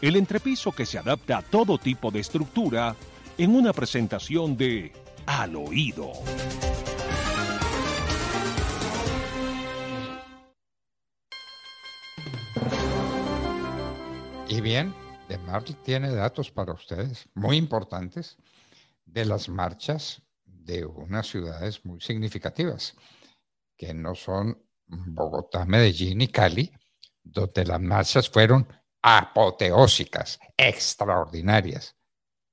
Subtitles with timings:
[0.00, 2.96] El entrepiso que se adapta a todo tipo de estructura
[3.36, 4.92] en una presentación de
[5.26, 6.12] Al Oído.
[14.48, 14.94] Y bien,
[15.28, 18.38] de Marley tiene datos para ustedes muy importantes
[19.04, 22.94] de las marchas de unas ciudades muy significativas,
[23.76, 26.72] que no son Bogotá, Medellín y Cali,
[27.22, 28.66] donde las marchas fueron
[29.02, 31.96] apoteósicas, extraordinarias.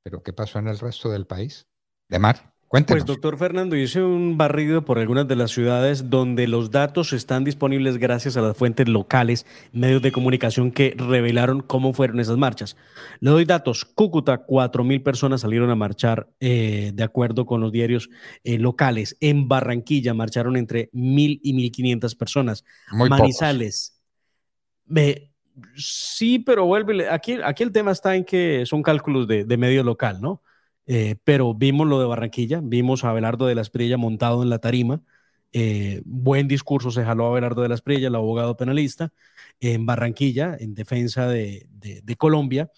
[0.04, 1.68] Pero ¿qué pasó en el resto del país?
[2.08, 2.54] De Mar.
[2.68, 3.04] Cuéntenos.
[3.04, 7.46] Pues, doctor Fernando, hice un barrido por algunas de las ciudades donde los datos están
[7.46, 12.76] disponibles gracias a las fuentes locales, medios de comunicación que revelaron cómo fueron esas marchas.
[13.22, 13.86] Le doy datos.
[13.86, 18.10] Cúcuta, 4.000 personas salieron a marchar eh, de acuerdo con los diarios
[18.44, 19.16] eh, locales.
[19.22, 22.66] En Barranquilla marcharon entre 1.000 y 1.500 personas.
[22.92, 24.02] Muy Manizales.
[24.86, 25.32] Me,
[25.76, 27.10] sí, pero vuelve.
[27.10, 30.42] Aquí, aquí el tema está en que son cálculos de, de medio local, ¿no?
[30.86, 34.60] Eh, pero vimos lo de Barranquilla, vimos a Abelardo de la Espriella montado en la
[34.60, 35.02] tarima.
[35.52, 39.12] Eh, buen discurso se jaló a Abelardo de la Espriella, el abogado penalista,
[39.60, 42.72] en Barranquilla, en defensa de, de, de Colombia.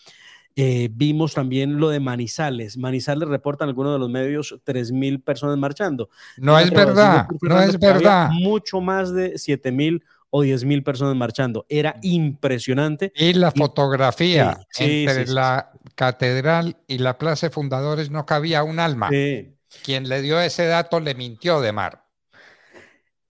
[0.55, 2.77] Eh, vimos también lo de Manizales.
[2.77, 6.09] Manizales reportan algunos de los medios 3.000 personas marchando.
[6.37, 8.29] No es verdad, no es verdad.
[8.31, 11.65] Mucho más de 7.000 o 10 mil personas marchando.
[11.69, 13.11] Era impresionante.
[13.15, 15.33] Y la fotografía Sí, sí, entre sí, sí.
[15.33, 19.09] la catedral y la plaza de fundadores no cabía un alma.
[19.09, 19.55] Sí.
[19.83, 22.05] Quien le dio ese dato le mintió de mar.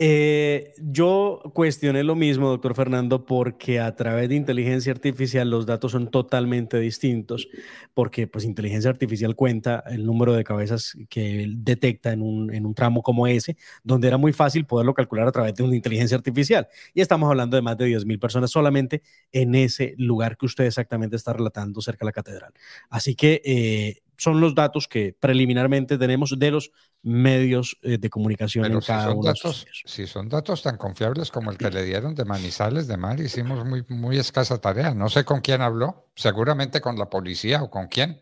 [0.01, 5.91] Eh, yo cuestioné lo mismo, doctor Fernando, porque a través de inteligencia artificial los datos
[5.91, 7.49] son totalmente distintos,
[7.93, 12.73] porque pues inteligencia artificial cuenta el número de cabezas que detecta en un, en un
[12.75, 16.69] tramo como ese, donde era muy fácil poderlo calcular a través de una inteligencia artificial.
[16.93, 19.01] Y estamos hablando de más de 10 mil personas solamente
[19.33, 22.53] en ese lugar que usted exactamente está relatando cerca de la catedral.
[22.89, 26.71] Así que eh, son los datos que preliminarmente tenemos de los
[27.01, 30.77] medios eh, de comunicación Pero en si cada son, uno datos, si son datos tan
[30.77, 34.93] confiables como el que le dieron de Manizales de Mar, hicimos muy, muy escasa tarea.
[34.93, 38.21] No sé con quién habló, seguramente con la policía o con quién.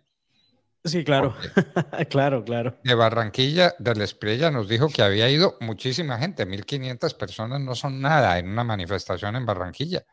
[0.85, 1.35] Sí, claro,
[2.09, 2.77] claro, claro.
[2.83, 7.75] De Barranquilla, de la Espriella, nos dijo que había ido muchísima gente, 1.500 personas no
[7.75, 10.05] son nada en una manifestación en Barranquilla.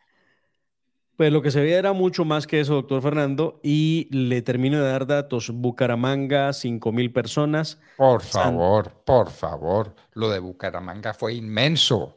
[1.16, 4.82] Pues lo que se veía era mucho más que eso, doctor Fernando, y le termino
[4.82, 5.50] de dar datos.
[5.50, 7.78] Bucaramanga, 5 mil personas.
[7.96, 12.16] Por San- favor, por favor, lo de Bucaramanga fue inmenso,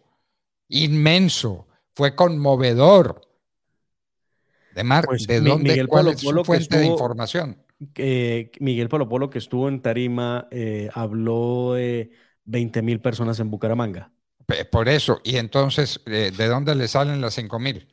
[0.70, 3.22] inmenso, fue conmovedor.
[4.74, 7.58] De Mar, Pues, ¿de dónde, Miguel cuál Polo es su fuente de información?
[7.96, 12.12] Eh, Miguel Polo Polo, que estuvo en Tarima, eh, habló de
[12.46, 14.12] 20 mil personas en Bucaramanga.
[14.72, 17.88] Por eso, y entonces, eh, ¿de dónde le salen las 5.000?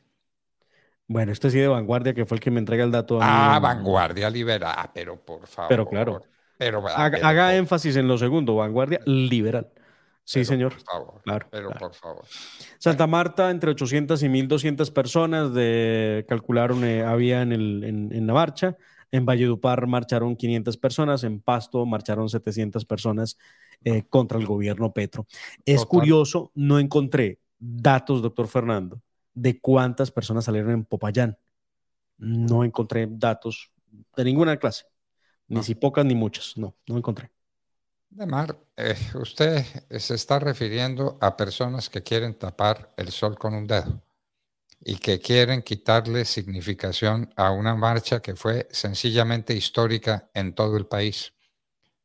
[1.07, 3.59] Bueno, este sí de Vanguardia, que fue el que me entrega el dato a Ah,
[3.59, 5.69] Vanguardia Liberal, ah, pero por favor.
[5.69, 6.21] Pero claro.
[6.57, 9.67] Pero, ah, Haga, pero haga por- énfasis en lo segundo, Vanguardia liberal.
[10.23, 10.73] Sí, pero señor.
[10.73, 11.79] Por favor, Claro, pero claro.
[11.87, 12.23] por favor.
[12.79, 18.25] Santa Marta, entre 800 y 1200 personas de, calcularon, eh, había en, el, en, en
[18.25, 18.75] la marcha.
[19.11, 23.37] En Valledupar marcharon 500 personas, en Pasto marcharon 700 personas
[23.83, 25.27] eh, contra el gobierno Petro.
[25.63, 25.87] Es Total.
[25.89, 28.99] curioso, no encontré datos, doctor Fernando,
[29.35, 31.37] de cuántas personas salieron en Popayán.
[32.17, 33.71] No encontré datos
[34.15, 34.85] de ninguna clase,
[35.47, 37.31] ni si pocas ni muchas, no, no encontré.
[38.09, 39.65] De Mar, eh, usted
[39.99, 44.01] se está refiriendo a personas que quieren tapar el sol con un dedo
[44.79, 50.85] y que quieren quitarle significación a una marcha que fue sencillamente histórica en todo el
[50.85, 51.33] país.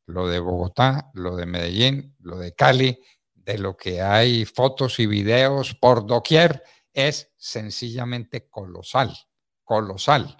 [0.05, 2.99] Lo de Bogotá, lo de Medellín, lo de Cali,
[3.33, 9.15] de lo que hay fotos y videos por doquier es sencillamente colosal,
[9.63, 10.37] colosal.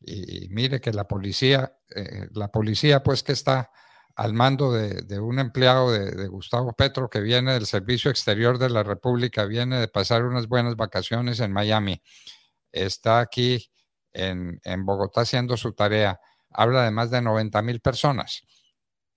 [0.00, 3.70] Y, mire que la policía, eh, la policía pues que está
[4.16, 8.82] al mando de, un empleado de, Gustavo Petro que viene del Servicio Exterior de la
[8.82, 12.02] República, viene de pasar unas buenas vacaciones en Miami,
[12.70, 13.70] está aquí
[14.12, 16.20] en, Bogotá haciendo su tarea,
[16.50, 18.42] habla de más de 90 mil personas.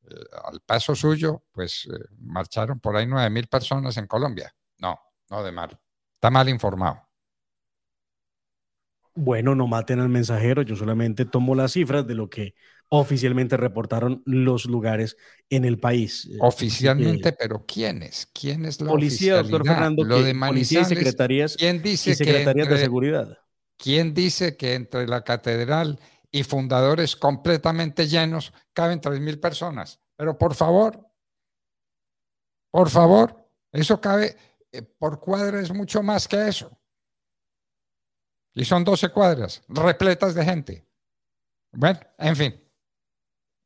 [0.10, 0.16] Eh,
[0.46, 4.54] al paso suyo, pues eh, marcharon por ahí 9 mil personas en Colombia.
[4.78, 5.80] No, no de mal.
[6.24, 7.02] Está mal informado.
[9.14, 12.56] Bueno, no maten al mensajero, yo solamente tomo las cifras de lo que
[12.88, 15.18] oficialmente reportaron los lugares
[15.50, 16.30] en el país.
[16.32, 18.30] Eh, oficialmente, pero ¿quiénes?
[18.34, 22.78] ¿Quién es la Policía, doctor Fernando, lo de policía y secretarías, ¿quién dice secretarías de
[22.78, 23.38] seguridad.
[23.76, 26.00] ¿Quién dice que entre la catedral
[26.32, 30.00] y fundadores completamente llenos caben tres mil personas?
[30.16, 31.06] Pero por favor,
[32.72, 33.44] por favor,
[33.74, 34.38] eso cabe, eh,
[34.82, 36.76] por cuadra es mucho más que eso.
[38.54, 40.88] Y son 12 cuadras repletas de gente.
[41.72, 42.72] Bueno, en fin.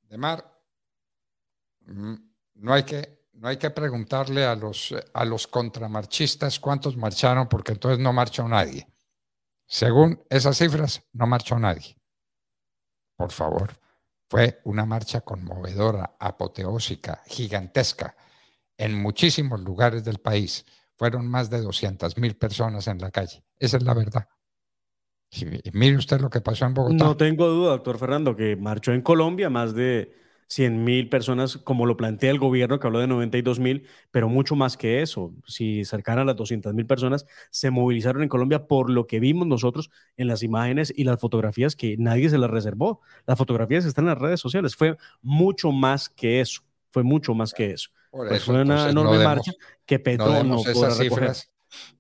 [0.04, 0.62] De mar,
[1.82, 2.16] mm,
[2.56, 7.74] no hay que, no hay que preguntarle a los, a los contramarchistas cuántos marcharon, porque
[7.74, 8.88] entonces no marchó nadie.
[9.66, 11.98] Según esas cifras, no marchó nadie.
[13.18, 13.78] Por favor,
[14.30, 18.16] fue una marcha conmovedora, apoteósica, gigantesca,
[18.78, 20.66] en muchísimos lugares del país.
[20.98, 23.44] Fueron más de 200 mil personas en la calle.
[23.60, 24.28] Esa es la verdad
[25.74, 27.04] mire usted lo que pasó en Bogotá.
[27.04, 30.14] No tengo duda, doctor Fernando, que marchó en Colombia más de
[30.50, 34.56] 100 mil personas, como lo plantea el gobierno, que habló de 92 mil, pero mucho
[34.56, 35.34] más que eso.
[35.46, 39.48] Si cercaran a las 200 mil personas, se movilizaron en Colombia por lo que vimos
[39.48, 43.02] nosotros en las imágenes y las fotografías que nadie se las reservó.
[43.26, 44.76] Las fotografías están en las redes sociales.
[44.76, 46.62] Fue mucho más que eso.
[46.90, 47.90] Fue mucho más que eso.
[48.12, 49.52] Pues fue una enorme marcha
[49.86, 51.36] que Petro no, podrá recoger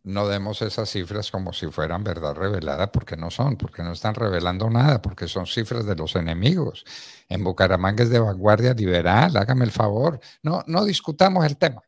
[0.03, 4.15] no demos esas cifras como si fueran verdad revelada, porque no son, porque no están
[4.15, 6.85] revelando nada, porque son cifras de los enemigos.
[7.27, 10.19] En Bucaramanga es de vanguardia liberal, hágame el favor.
[10.43, 11.81] No, no discutamos el tema.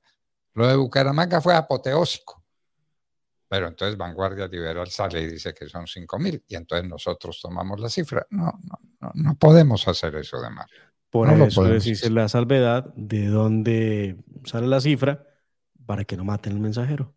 [0.54, 2.44] Lo de Bucaramanga fue apoteósico.
[3.48, 7.80] Pero entonces vanguardia liberal sale y dice que son 5 mil y entonces nosotros tomamos
[7.80, 8.28] la cifra.
[8.30, 8.60] No,
[9.00, 10.68] no, no, podemos hacer eso de mal.
[11.10, 15.26] Por eso decirse la salvedad de dónde sale la cifra
[15.86, 17.16] para que no maten el mensajero.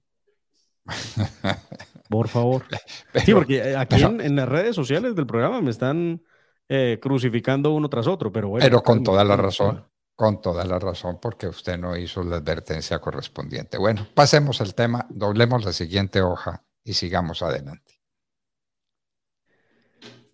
[2.08, 2.64] Por favor.
[3.24, 6.22] sí, porque aquí en, las redes sociales del programa me están
[6.68, 8.64] eh, crucificando uno tras otro, pero bueno.
[8.64, 9.84] Pero con toda la razón,
[10.14, 13.76] con toda la razón, porque usted no hizo la advertencia correspondiente.
[13.76, 17.91] Bueno, pasemos al tema, doblemos la siguiente hoja y sigamos adelante.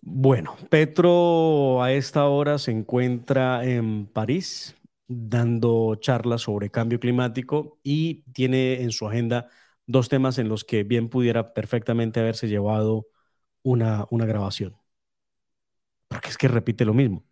[0.01, 4.75] Bueno, Petro a esta hora se encuentra en París
[5.07, 9.49] dando charlas sobre cambio climático y tiene en su agenda
[9.87, 13.07] dos temas en los que bien pudiera perfectamente haberse llevado
[13.63, 14.77] una, una grabación.
[16.07, 17.25] Porque es que repite lo mismo.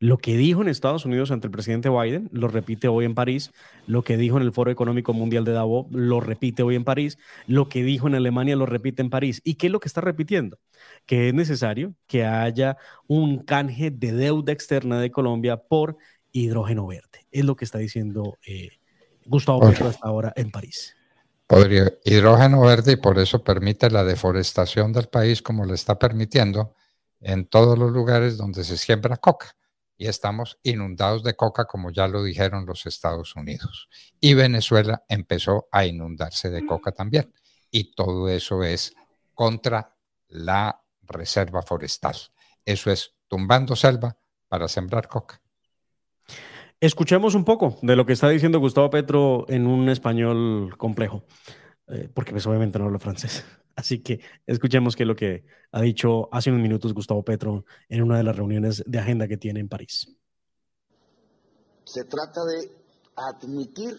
[0.00, 3.50] Lo que dijo en Estados Unidos ante el presidente Biden, lo repite hoy en París.
[3.86, 7.18] Lo que dijo en el Foro Económico Mundial de Davos, lo repite hoy en París.
[7.48, 9.40] Lo que dijo en Alemania, lo repite en París.
[9.42, 10.58] ¿Y qué es lo que está repitiendo?
[11.04, 12.76] Que es necesario que haya
[13.08, 15.96] un canje de deuda externa de Colombia por
[16.30, 17.26] hidrógeno verde.
[17.32, 18.68] Es lo que está diciendo eh,
[19.26, 20.94] Gustavo Petro hasta ahora en París.
[21.48, 26.74] Podría, hidrógeno verde y por eso permite la deforestación del país como le está permitiendo
[27.20, 29.56] en todos los lugares donde se siembra coca.
[29.98, 33.88] Y estamos inundados de coca, como ya lo dijeron los Estados Unidos.
[34.20, 37.34] Y Venezuela empezó a inundarse de coca también.
[37.70, 38.94] Y todo eso es
[39.34, 39.96] contra
[40.28, 42.16] la reserva forestal.
[42.64, 44.16] Eso es tumbando selva
[44.48, 45.40] para sembrar coca.
[46.80, 51.24] Escuchemos un poco de lo que está diciendo Gustavo Petro en un español complejo,
[51.90, 53.44] eh, porque pues obviamente no habla francés.
[53.76, 58.02] Así que escuchemos qué es lo que ha dicho hace unos minutos Gustavo Petro en
[58.02, 60.16] una de las reuniones de agenda que tiene en París.
[61.84, 62.70] Se trata de
[63.14, 63.96] admitir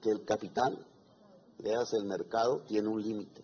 [0.00, 0.86] que el capital,
[1.58, 3.42] leas el mercado, tiene un límite,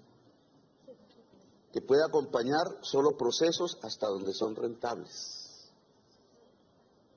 [1.73, 5.45] que puede acompañar solo procesos hasta donde son rentables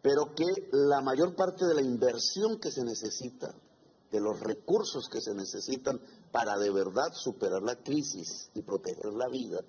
[0.07, 3.53] pero que la mayor parte de la inversión que se necesita,
[4.11, 5.99] de los recursos que se necesitan
[6.31, 9.59] para de verdad superar la crisis y proteger la vida,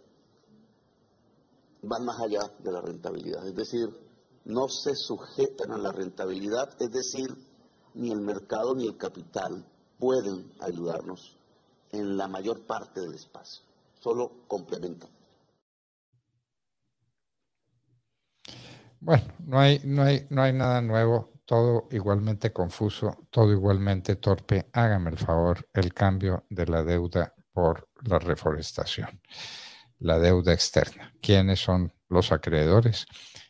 [1.82, 3.46] van más allá de la rentabilidad.
[3.46, 3.88] Es decir,
[4.44, 7.28] no se sujetan a la rentabilidad, es decir,
[7.94, 9.64] ni el mercado ni el capital
[9.98, 11.36] pueden ayudarnos
[11.92, 13.62] en la mayor parte del espacio,
[14.00, 15.10] solo complementan.
[19.00, 21.28] Bueno, no hay, no hay, no hay nada nuevo.
[21.48, 24.66] Todo igualmente confuso, todo igualmente torpe.
[24.74, 29.18] Hágame el favor, el cambio de la deuda por la reforestación,
[29.98, 31.14] la deuda externa.
[31.22, 33.06] ¿Quiénes son los acreedores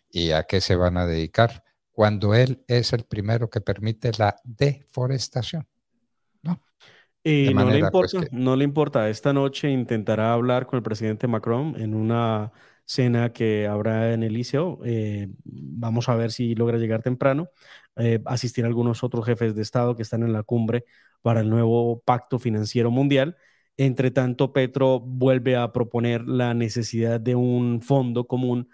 [0.09, 1.65] y a qué se van a dedicar?
[1.91, 5.67] Cuando él es el primero que permite la deforestación.
[6.43, 6.63] ¿no?
[7.25, 9.09] Y no le, pues, importa, que- no le importa.
[9.11, 12.53] Esta noche intentará hablar con el presidente Macron en una
[12.89, 14.81] cena que habrá en el Liceo.
[14.85, 17.51] Eh, vamos a ver si logra llegar temprano.
[17.97, 20.85] Eh, asistir a algunos otros jefes de Estado que están en la cumbre
[21.23, 23.37] para el nuevo pacto financiero mundial.
[23.77, 28.69] Entre tanto, Petro vuelve a proponer la necesidad de un fondo común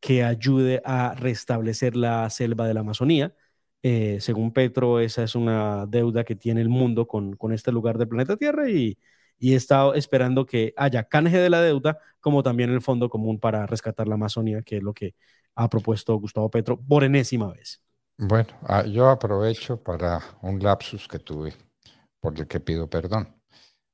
[0.00, 3.34] que ayude a restablecer la selva de la Amazonía.
[3.82, 7.98] Eh, según Petro, esa es una deuda que tiene el mundo con, con este lugar
[7.98, 8.98] del planeta Tierra y,
[9.40, 13.66] y está esperando que haya canje de la deuda, como también el fondo común para
[13.66, 15.14] rescatar la Amazonía, que es lo que
[15.56, 17.82] ha propuesto Gustavo Petro por enésima vez.
[18.18, 21.54] Bueno, ah, yo aprovecho para un lapsus que tuve,
[22.20, 23.34] por el que pido perdón.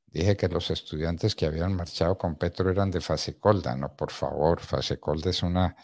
[0.06, 3.76] Dije que los estudiantes que habían marchado con Petro eran de Fasecolda.
[3.76, 5.76] No, por favor, Fasecolda es una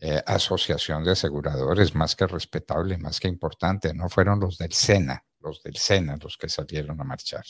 [0.00, 3.92] eh, asociación de aseguradores más que respetable, más que importante.
[3.94, 7.44] No fueron los del SENA, los del SENA los que salieron a marchar.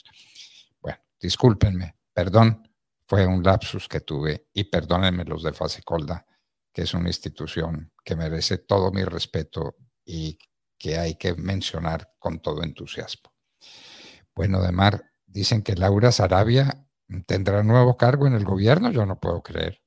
[0.81, 2.69] Bueno, discúlpenme, perdón,
[3.07, 6.27] fue un lapsus que tuve y perdónenme los de Fasecolda,
[6.73, 10.39] que es una institución que merece todo mi respeto y
[10.79, 13.33] que hay que mencionar con todo entusiasmo.
[14.35, 16.87] Bueno, de Mar, dicen que Laura Sarabia
[17.27, 19.83] tendrá nuevo cargo en el gobierno, yo no puedo creer.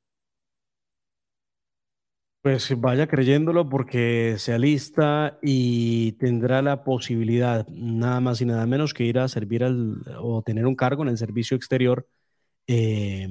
[2.41, 8.95] Pues vaya creyéndolo porque se alista y tendrá la posibilidad, nada más y nada menos
[8.95, 12.07] que ir a servir al, o tener un cargo en el servicio exterior,
[12.67, 13.27] eh,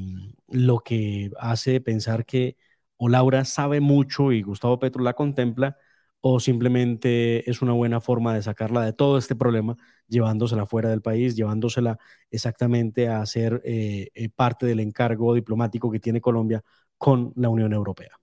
[0.49, 2.57] lo que hace pensar que
[2.99, 5.77] o Laura sabe mucho y Gustavo Petro la contempla,
[6.21, 9.77] o simplemente es una buena forma de sacarla de todo este problema,
[10.09, 11.99] llevándosela fuera del país, llevándosela
[12.31, 16.63] exactamente a ser eh, eh, parte del encargo diplomático que tiene Colombia
[16.99, 18.21] con la Unión Europea.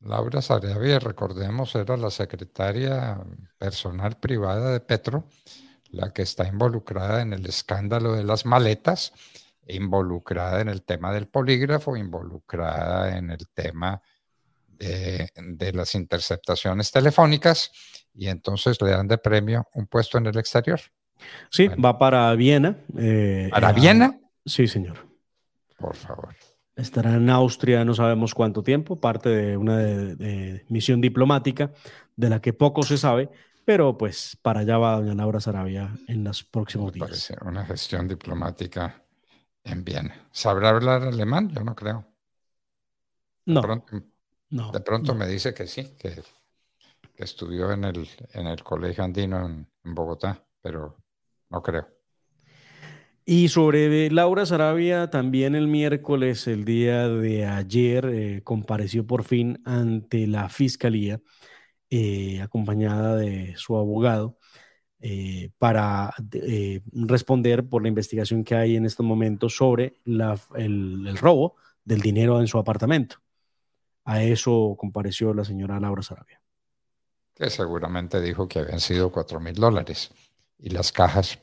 [0.00, 3.18] Laura Sarabia, recordemos, era la secretaria
[3.58, 5.26] personal privada de Petro,
[5.90, 9.12] la que está involucrada en el escándalo de las maletas,
[9.66, 14.00] involucrada en el tema del polígrafo, involucrada en el tema
[14.68, 17.72] de, de las interceptaciones telefónicas,
[18.14, 20.80] y entonces le dan de premio un puesto en el exterior.
[21.50, 22.76] Sí, va para Viena.
[22.96, 24.18] eh, ¿Para Viena?
[24.46, 25.06] Sí, señor.
[25.76, 26.34] Por favor.
[26.78, 31.72] Estará en Austria no sabemos cuánto tiempo, parte de una de- de misión diplomática
[32.16, 33.30] de la que poco se sabe,
[33.64, 37.18] pero pues para allá va doña Laura Sarabia en los próximos días.
[37.20, 39.02] Parece una gestión diplomática
[39.64, 40.28] en Viena.
[40.32, 41.50] ¿Sabrá hablar alemán?
[41.50, 42.06] Yo no creo.
[43.50, 43.86] De No, pronto,
[44.50, 45.18] no, de pronto no.
[45.20, 46.10] me dice que sí, que,
[47.14, 50.96] que estudió en el, en el Colegio Andino en, en Bogotá, pero
[51.50, 51.88] no creo.
[53.30, 59.60] Y sobre Laura Sarabia, también el miércoles, el día de ayer, eh, compareció por fin
[59.66, 61.20] ante la fiscalía,
[61.90, 64.38] eh, acompañada de su abogado,
[65.00, 66.14] eh, para
[66.90, 72.46] responder por la investigación que hay en estos momentos sobre el robo del dinero en
[72.46, 73.16] su apartamento.
[74.06, 76.40] A eso compareció la señora Laura Sarabia.
[77.34, 80.12] Que seguramente dijo que habían sido cuatro mil dólares.
[80.58, 81.38] Y las cajas.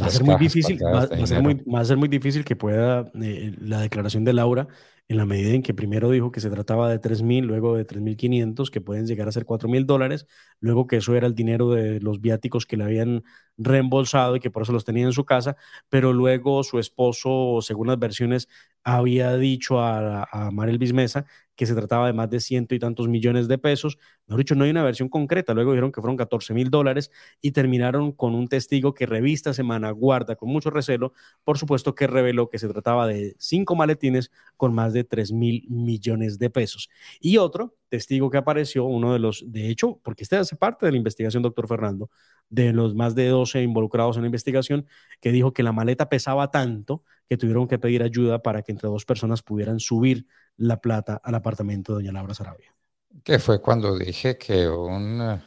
[0.00, 2.44] Va a ser muy difícil, va, va a ser muy, va a ser muy difícil
[2.44, 4.68] que pueda eh, la declaración de Laura
[5.08, 7.86] en la medida en que primero dijo que se trataba de 3 mil, luego de
[7.86, 10.26] 3.500, que pueden llegar a ser 4 mil dólares,
[10.60, 13.24] luego que eso era el dinero de los viáticos que le habían
[13.56, 15.56] reembolsado y que por eso los tenía en su casa,
[15.88, 18.48] pero luego su esposo, según las versiones,
[18.84, 21.24] había dicho a, a Marel Bismesa
[21.58, 23.98] que se trataba de más de ciento y tantos millones de pesos.
[24.28, 25.54] Mejor dicho, no hay una versión concreta.
[25.54, 27.10] Luego dijeron que fueron 14 mil dólares
[27.40, 32.06] y terminaron con un testigo que revista semana guarda con mucho recelo, por supuesto que
[32.06, 36.88] reveló que se trataba de cinco maletines con más de 3 mil millones de pesos.
[37.20, 40.92] Y otro testigo que apareció, uno de los, de hecho, porque este hace parte de
[40.92, 42.10] la investigación, doctor Fernando,
[42.48, 44.86] de los más de 12 involucrados en la investigación,
[45.20, 48.88] que dijo que la maleta pesaba tanto que tuvieron que pedir ayuda para que entre
[48.88, 50.26] dos personas pudieran subir
[50.56, 52.74] la plata al apartamento de doña Laura Sarabia.
[53.22, 55.40] Que fue cuando dije que un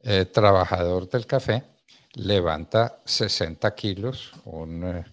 [0.00, 1.64] eh, trabajador del café
[2.14, 5.04] levanta 60 kilos, un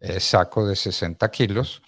[0.00, 1.82] eh, saco de 60 kilos.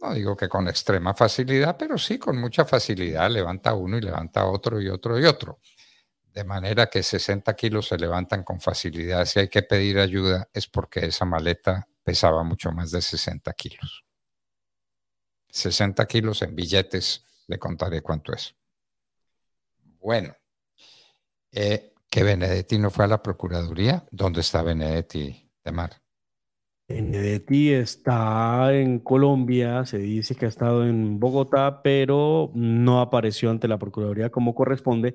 [0.00, 4.46] No digo que con extrema facilidad, pero sí con mucha facilidad levanta uno y levanta
[4.46, 5.60] otro y otro y otro.
[6.32, 9.24] De manera que 60 kilos se levantan con facilidad.
[9.26, 14.04] Si hay que pedir ayuda es porque esa maleta pesaba mucho más de 60 kilos.
[15.50, 18.54] 60 kilos en billetes, le contaré cuánto es.
[20.00, 20.34] Bueno,
[21.52, 24.06] Eh, que Benedetti no fue a la Procuraduría.
[24.10, 26.00] ¿Dónde está Benedetti, Temar?
[26.88, 33.68] Benedetti está en Colombia, se dice que ha estado en Bogotá, pero no apareció ante
[33.68, 35.14] la Procuraduría como corresponde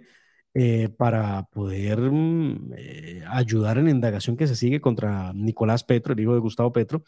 [0.53, 6.13] eh, para poder mm, eh, ayudar en la indagación que se sigue contra Nicolás Petro,
[6.13, 7.03] el hijo de Gustavo Petro,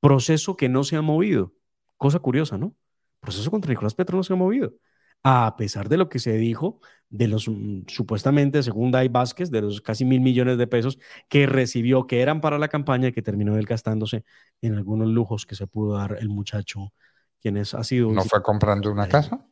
[0.00, 1.54] proceso que no se ha movido.
[1.98, 2.74] Cosa curiosa, ¿no?
[3.20, 4.72] Proceso contra Nicolás Petro no se ha movido
[5.22, 9.62] a pesar de lo que se dijo de los mm, supuestamente, según Dai Vázquez, de
[9.62, 10.98] los casi mil millones de pesos
[11.28, 14.24] que recibió, que eran para la campaña y que terminó él gastándose
[14.60, 16.92] en algunos lujos que se pudo dar el muchacho,
[17.40, 18.10] quien es, ha sido...
[18.10, 19.46] ¿No fue comprando una casa?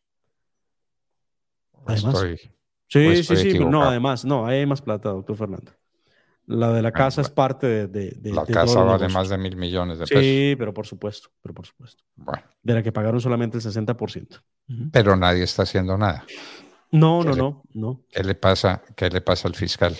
[1.87, 2.18] Además,
[2.88, 5.73] sí, sí, sí, no, además, no, hay más plata, doctor Fernando.
[6.47, 8.11] La de la casa es parte de...
[8.11, 10.23] de, la casa vale más de mil millones de pesos.
[10.23, 12.05] Sí, pero por supuesto, pero por supuesto.
[12.15, 12.43] Bueno.
[12.62, 14.43] De la que pagaron solamente el 60%.
[14.93, 16.25] Pero nadie está haciendo nada.
[16.93, 18.05] No, no, no, no.
[18.09, 19.97] ¿Qué le pasa, qué le pasa al fiscal?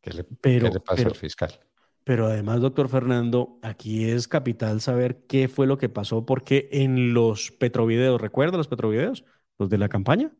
[0.00, 1.60] ¿Qué le, pero, ¿qué le pasa al fiscal?
[2.04, 7.12] Pero además, doctor Fernando, aquí es capital saber qué fue lo que pasó, porque en
[7.12, 9.24] los petrovideos, ¿recuerda los petrovideos?
[9.58, 10.32] Los de la campaña.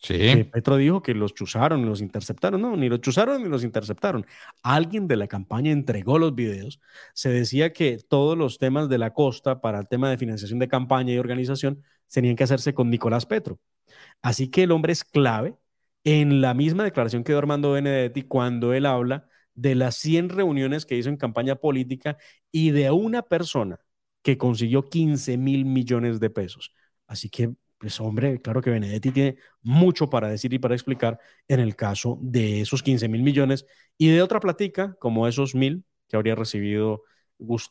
[0.00, 0.44] Sí.
[0.52, 2.62] Petro dijo que los chuzaron los interceptaron.
[2.62, 4.24] No, ni los chuzaron ni los interceptaron.
[4.62, 6.80] Alguien de la campaña entregó los videos.
[7.14, 10.68] Se decía que todos los temas de la costa para el tema de financiación de
[10.68, 13.58] campaña y organización tenían que hacerse con Nicolás Petro.
[14.22, 15.56] Así que el hombre es clave
[16.04, 20.86] en la misma declaración que dio Armando Benedetti cuando él habla de las 100 reuniones
[20.86, 22.16] que hizo en campaña política
[22.52, 23.80] y de una persona
[24.22, 26.72] que consiguió 15 mil millones de pesos.
[27.06, 31.60] Así que pues hombre, claro que Benedetti tiene mucho para decir y para explicar en
[31.60, 33.66] el caso de esos 15 mil millones
[33.96, 37.04] y de otra platica como esos mil que habría recibido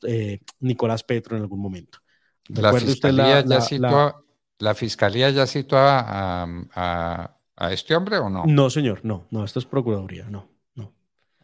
[0.03, 1.99] eh, Nicolás Petro en algún momento.
[2.47, 4.25] La fiscalía, ya citó,
[4.59, 4.73] la...
[4.73, 7.33] fiscalía ya citó a,
[7.69, 8.45] este hombre o no?
[8.45, 10.93] No, señor, no, no, esto es Procuraduría, no, no.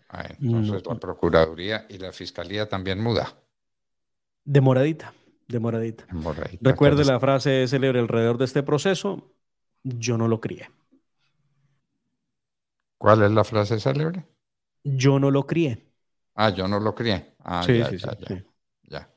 [0.08, 3.36] Ah, entonces la Procuraduría y la Fiscalía también muda.
[5.53, 6.05] Demoradita.
[6.07, 6.67] Demoradita.
[6.67, 9.31] Recuerde la frase célebre alrededor de este proceso,
[9.83, 10.72] yo no lo crié.
[12.98, 14.25] ¿Cuál es la frase célebre?
[14.83, 15.85] Yo no lo crié.
[16.33, 17.35] Ah, yo no lo crié.
[17.44, 18.44] Ah, sí, ya, sí, ya, sí,
[18.89, 19.09] ya,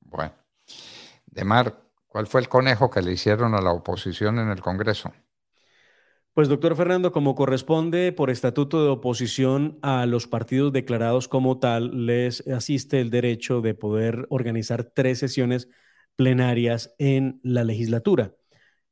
[0.00, 0.32] Bueno.
[1.26, 5.12] Demar, ¿cuál fue el conejo que le hicieron a la oposición en el Congreso?
[6.38, 12.06] Pues doctor Fernando, como corresponde por estatuto de oposición a los partidos declarados como tal,
[12.06, 15.68] les asiste el derecho de poder organizar tres sesiones
[16.14, 18.36] plenarias en la legislatura.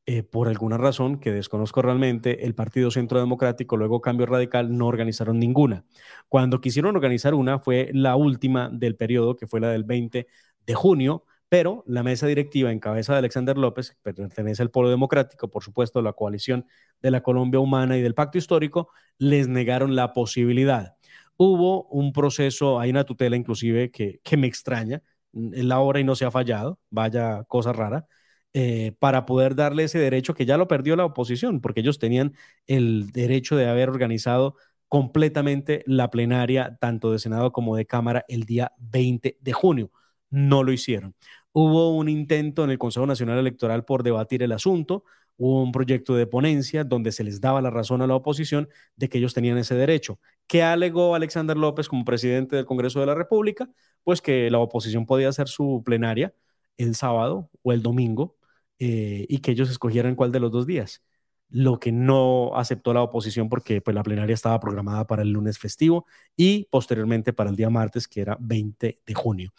[0.07, 4.89] Eh, por alguna razón que desconozco realmente, el Partido Centro Democrático, luego Cambio Radical, no
[4.89, 5.85] organizaron ninguna.
[6.29, 10.27] Cuando quisieron organizar una fue la última del periodo, que fue la del 20
[10.67, 14.91] de junio, pero la mesa directiva en cabeza de Alexander López, que pertenece al Polo
[14.91, 16.67] Democrático, por supuesto, la coalición
[17.01, 20.97] de la Colombia Humana y del Pacto Histórico, les negaron la posibilidad.
[21.37, 26.17] Hubo un proceso, hay una tutela inclusive que, me extraña, en la hora y no
[26.17, 28.07] se ha fallado, vaya cosa rara,
[28.53, 32.35] eh, para poder darle ese derecho que ya lo perdió la oposición, porque ellos tenían
[32.67, 34.57] el derecho de haber organizado
[34.89, 39.91] completamente la plenaria, tanto de Senado como de Cámara, el día 20 de junio
[40.37, 41.15] no lo hicieron.
[41.53, 45.05] Hubo un intento en el Consejo Nacional Electoral por debatir el asunto,
[45.39, 49.09] hubo un proyecto de ponencia donde se les daba la razón a la oposición de
[49.09, 50.21] que ellos tenían ese derecho.
[50.47, 53.71] ¿Qué alegó Alexander López como presidente del Congreso de la República?
[54.05, 56.35] Pues que la oposición podía hacer su plenaria
[56.77, 58.37] el sábado o el domingo
[58.79, 61.03] eh, y que ellos escogieran cuál de los dos días
[61.49, 65.59] lo que no aceptó la oposición porque pues, la plenaria estaba programada para el lunes
[65.59, 66.07] festivo
[66.37, 69.53] y posteriormente para el día martes, que era 20 de junio.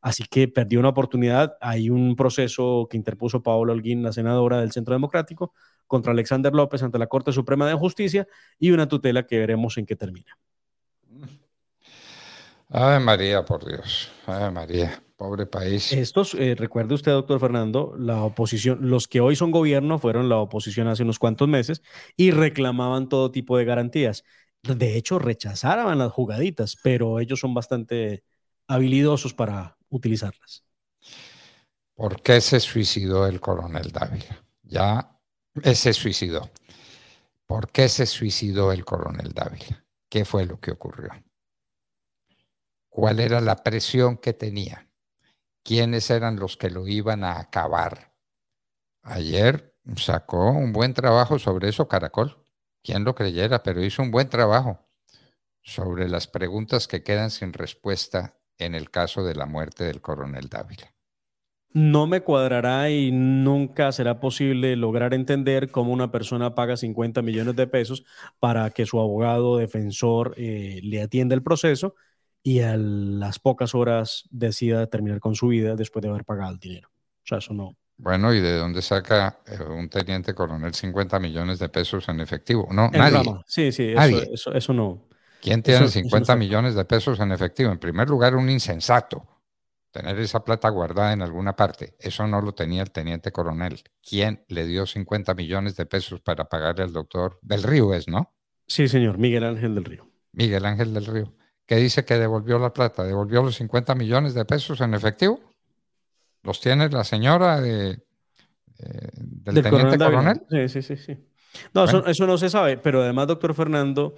[0.00, 1.56] Así que perdió una oportunidad.
[1.60, 5.54] Hay un proceso que interpuso Paola Holguín, la senadora del Centro Democrático,
[5.86, 9.86] contra Alexander López ante la Corte Suprema de Justicia y una tutela que veremos en
[9.86, 10.38] qué termina.
[12.68, 14.12] Ave María, por Dios.
[14.26, 15.02] Ave María.
[15.20, 15.92] Pobre país.
[15.92, 20.38] Estos, eh, recuerde usted, doctor Fernando, la oposición, los que hoy son gobierno fueron la
[20.38, 21.82] oposición hace unos cuantos meses
[22.16, 24.24] y reclamaban todo tipo de garantías.
[24.62, 28.24] De hecho, rechazaban las jugaditas, pero ellos son bastante
[28.66, 30.64] habilidosos para utilizarlas.
[31.94, 34.42] ¿Por qué se suicidó el coronel Dávila?
[34.62, 35.20] Ya
[35.74, 36.50] se suicidó.
[37.46, 39.84] ¿Por qué se suicidó el coronel Dávila?
[40.08, 41.10] ¿Qué fue lo que ocurrió?
[42.88, 44.89] ¿Cuál era la presión que tenía?
[45.70, 48.12] Quiénes eran los que lo iban a acabar.
[49.02, 52.44] Ayer sacó un buen trabajo sobre eso Caracol.
[52.82, 54.80] Quien lo creyera, pero hizo un buen trabajo
[55.62, 60.48] sobre las preguntas que quedan sin respuesta en el caso de la muerte del coronel
[60.48, 60.92] Dávila.
[61.72, 67.54] No me cuadrará y nunca será posible lograr entender cómo una persona paga 50 millones
[67.54, 68.02] de pesos
[68.40, 71.94] para que su abogado defensor eh, le atienda el proceso
[72.42, 76.58] y a las pocas horas decida terminar con su vida después de haber pagado el
[76.58, 76.88] dinero.
[76.88, 77.76] O sea, eso no.
[77.96, 82.66] Bueno, ¿y de dónde saca eh, un teniente coronel 50 millones de pesos en efectivo?
[82.72, 83.22] No, nadie.
[83.46, 83.94] Sí, sí,
[84.32, 85.06] eso, Eso, no.
[85.42, 87.70] ¿Quién tiene 50 millones de pesos en efectivo?
[87.70, 89.26] En primer lugar, un insensato
[89.90, 91.96] tener esa plata guardada en alguna parte.
[91.98, 93.82] Eso no lo tenía el teniente coronel.
[94.02, 98.34] ¿Quién le dio 50 millones de pesos para pagarle al doctor del Río es, no?
[98.66, 100.08] Sí, señor, Miguel Ángel del Río.
[100.32, 101.34] Miguel Ángel del Río.
[101.70, 103.04] ¿Qué dice que devolvió la plata?
[103.04, 105.38] ¿Devolvió los 50 millones de pesos en efectivo?
[106.42, 110.96] ¿Los tiene la señora de, eh, del, teniente coronel, Sí, sí, sí.
[110.96, 111.16] sí.
[111.72, 114.16] No, eso, eso no se sabe, pero además, doctor Fernando,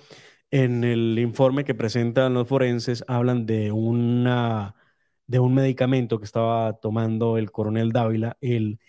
[0.51, 4.75] en el informe que presentan los forenses hablan de una
[5.27, 8.81] de un medicamento que estaba tomando el coronel Dávila, el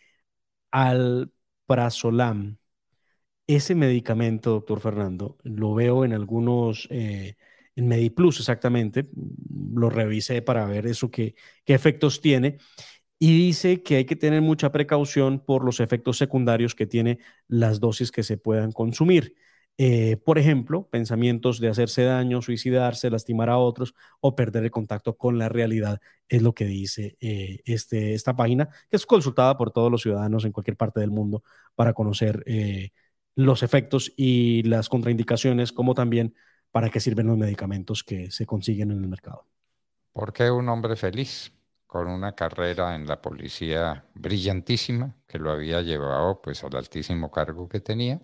[0.72, 2.60] alprazolam.
[3.46, 7.36] Ese medicamento, doctor Fernando, lo veo en algunos, eh,
[7.76, 9.06] en MediPlus exactamente,
[9.74, 12.58] lo revisé para ver eso qué, qué efectos tiene
[13.20, 17.80] y dice que hay que tener mucha precaución por los efectos secundarios que tiene las
[17.80, 19.36] dosis que se puedan consumir.
[19.78, 25.18] Eh, por ejemplo, pensamientos de hacerse daño, suicidarse, lastimar a otros o perder el contacto
[25.18, 29.72] con la realidad, es lo que dice eh, este, esta página, que es consultada por
[29.72, 31.44] todos los ciudadanos en cualquier parte del mundo
[31.76, 32.92] para conocer eh,
[33.36, 36.36] los efectos y las contraindicaciones, como también
[36.74, 39.46] para qué sirven los medicamentos que se consiguen en el mercado.
[40.12, 41.54] ¿Por qué un hombre feliz
[41.88, 47.70] con una carrera en la policía brillantísima que lo había llevado pues al altísimo cargo
[47.70, 48.20] que tenía?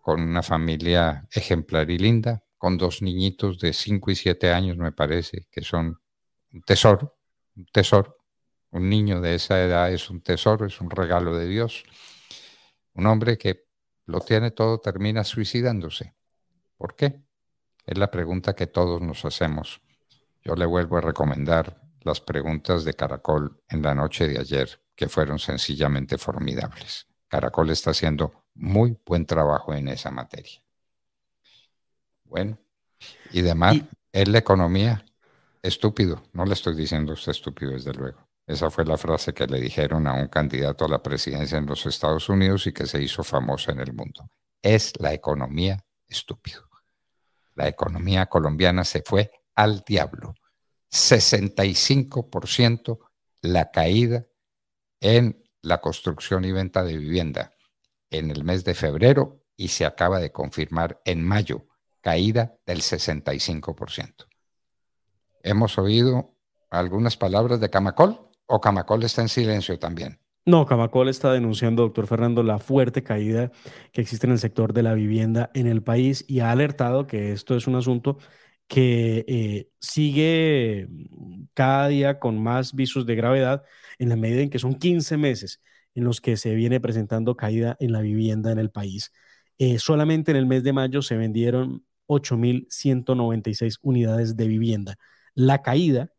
[0.00, 4.92] con una familia ejemplar y linda, con dos niñitos de 5 y 7 años, me
[4.92, 6.00] parece, que son
[6.52, 7.16] un tesoro,
[7.56, 8.16] un tesoro.
[8.72, 11.84] Un niño de esa edad es un tesoro, es un regalo de Dios.
[12.94, 13.66] Un hombre que
[14.06, 16.14] lo tiene todo termina suicidándose.
[16.76, 17.20] ¿Por qué?
[17.86, 19.80] Es la pregunta que todos nos hacemos.
[20.42, 25.08] Yo le vuelvo a recomendar las preguntas de Caracol en la noche de ayer, que
[25.08, 27.06] fueron sencillamente formidables.
[27.28, 30.62] Caracol está haciendo muy buen trabajo en esa materia.
[32.24, 32.58] Bueno,
[33.32, 33.76] y demás,
[34.12, 35.04] es la economía
[35.62, 36.22] estúpido.
[36.32, 38.28] No le estoy diciendo usted estúpido, desde luego.
[38.46, 41.86] Esa fue la frase que le dijeron a un candidato a la presidencia en los
[41.86, 44.28] Estados Unidos y que se hizo famosa en el mundo.
[44.60, 46.69] Es la economía estúpido.
[47.60, 50.34] La economía colombiana se fue al diablo.
[50.90, 52.98] 65%
[53.42, 54.24] la caída
[54.98, 57.52] en la construcción y venta de vivienda
[58.08, 61.66] en el mes de febrero y se acaba de confirmar en mayo,
[62.00, 64.26] caída del 65%.
[65.42, 66.38] ¿Hemos oído
[66.70, 70.18] algunas palabras de Camacol o Camacol está en silencio también?
[70.50, 73.52] No, Camacol está denunciando, doctor Fernando, la fuerte caída
[73.92, 77.30] que existe en el sector de la vivienda en el país y ha alertado que
[77.30, 78.18] esto es un asunto
[78.66, 80.88] que eh, sigue
[81.54, 83.62] cada día con más visos de gravedad
[84.00, 85.62] en la medida en que son 15 meses
[85.94, 89.12] en los que se viene presentando caída en la vivienda en el país.
[89.56, 94.96] Eh, solamente en el mes de mayo se vendieron 8.196 unidades de vivienda.
[95.34, 96.10] La caída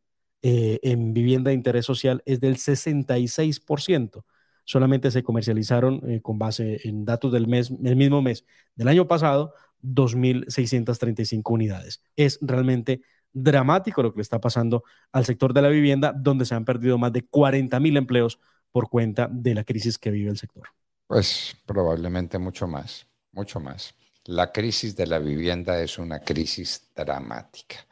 [0.42, 4.24] eh, en vivienda de interés social es del 66%.
[4.64, 9.08] Solamente se comercializaron eh, con base en datos del mes, el mismo mes del año
[9.08, 12.04] pasado, 2.635 unidades.
[12.16, 13.02] Es realmente
[13.34, 16.98] dramático lo que le está pasando al sector de la vivienda, donde se han perdido
[16.98, 18.40] más de 40.000 empleos
[18.72, 20.70] por cuenta de la crisis que vive el sector?
[21.08, 23.94] Pues probablemente mucho más, mucho más.
[24.26, 27.86] La crisis de la vivienda es una crisis dramática.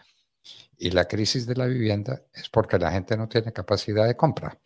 [0.78, 4.58] Y la crisis de la vivienda es porque la gente no tiene capacidad de compra.